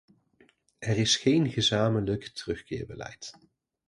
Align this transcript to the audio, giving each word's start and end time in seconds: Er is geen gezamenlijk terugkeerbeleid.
Er 0.79 0.97
is 0.97 1.17
geen 1.17 1.49
gezamenlijk 1.49 2.23
terugkeerbeleid. 2.23 3.33